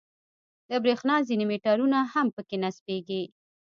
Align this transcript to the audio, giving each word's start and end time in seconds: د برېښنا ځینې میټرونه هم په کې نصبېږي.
د 0.69 0.71
برېښنا 0.83 1.15
ځینې 1.27 1.45
میټرونه 1.51 1.99
هم 2.13 2.27
په 2.35 2.41
کې 2.47 2.55
نصبېږي. 2.63 3.23